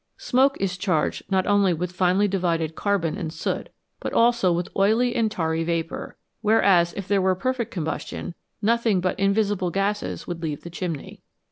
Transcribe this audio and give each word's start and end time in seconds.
Smoke 0.17 0.57
is 0.59 0.79
charged 0.79 1.21
not 1.29 1.45
only 1.45 1.75
with 1.75 1.91
finely 1.91 2.27
divided 2.27 2.73
carbon 2.73 3.15
and 3.19 3.31
soot, 3.31 3.69
but 3.99 4.11
also 4.13 4.51
with 4.51 4.67
oily 4.75 5.15
and 5.15 5.29
tarry 5.29 5.63
vapour, 5.63 6.17
whereas 6.41 6.91
if 6.93 7.07
there 7.07 7.21
were 7.21 7.35
perfect 7.35 7.69
combustion 7.69 8.33
nothing 8.63 8.99
but 8.99 9.19
invisible 9.19 9.69
gases 9.69 10.25
would 10.25 10.41
leave 10.41 10.63
the 10.63 10.71
chimney. 10.71 11.21